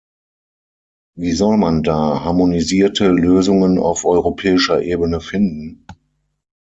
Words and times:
Wie 1.15 1.31
soll 1.33 1.57
man 1.59 1.83
da 1.83 2.23
harmonisierte 2.23 3.09
Lösungen 3.11 3.77
auf 3.77 4.03
europäischer 4.03 4.81
Ebene 4.81 5.21
finden? 5.21 5.85